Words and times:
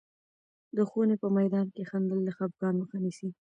د 0.75 0.77
ښوونې 0.89 1.15
په 1.21 1.27
میدان 1.37 1.67
کې 1.75 1.83
خندل، 1.89 2.19
د 2.23 2.29
خفګان 2.37 2.73
مخه 2.81 2.97
نیسي. 3.03 3.29